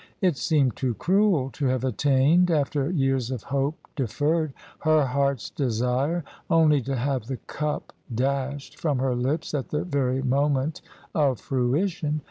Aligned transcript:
It 0.19 0.35
seemed 0.35 0.75
too 0.75 0.95
cruel 0.95 1.51
to 1.51 1.67
have 1.67 1.83
attained, 1.83 2.49
after 2.49 2.89
years 2.89 3.29
of 3.29 3.43
hope 3.43 3.75
deferred, 3.95 4.51
her 4.79 5.05
heart's 5.05 5.51
desire, 5.51 6.23
only 6.49 6.81
to 6.81 6.95
have 6.95 7.27
the 7.27 7.37
cup 7.37 7.93
dashed 8.11 8.79
from 8.79 8.97
her 8.97 9.13
lips 9.13 9.53
at 9.53 9.69
the 9.69 9.83
very 9.83 10.23
moment 10.23 10.81
of 11.13 11.39
fruition. 11.39 12.19